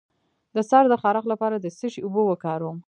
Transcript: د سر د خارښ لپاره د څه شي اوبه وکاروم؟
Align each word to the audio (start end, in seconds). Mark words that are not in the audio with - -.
د 0.55 0.57
سر 0.69 0.83
د 0.89 0.93
خارښ 1.01 1.25
لپاره 1.33 1.55
د 1.57 1.65
څه 1.77 1.85
شي 1.93 2.01
اوبه 2.03 2.21
وکاروم؟ 2.25 2.77